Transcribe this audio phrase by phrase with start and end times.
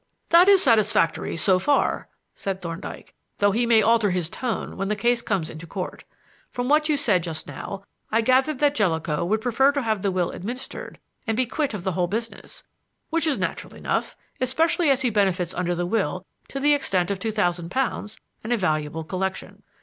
[0.29, 4.95] "That is satisfactory so far," said Thorndyke, "though he may alter his tone when the
[4.95, 6.05] case comes into Court.
[6.49, 10.09] From what you said just now I gathered that Jellicoe would prefer to have the
[10.09, 12.63] will administered and be quit of the whole business;
[13.11, 17.19] which is natural enough, especially as he benefits under the will to the extent of
[17.19, 19.61] two thousand pounds and a valuable collection.